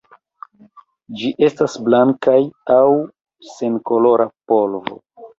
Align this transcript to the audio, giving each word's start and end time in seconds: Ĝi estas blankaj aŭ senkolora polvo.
Ĝi 1.17 1.27
estas 1.47 1.75
blankaj 1.89 2.37
aŭ 2.77 2.85
senkolora 3.51 4.27
polvo. 4.53 4.99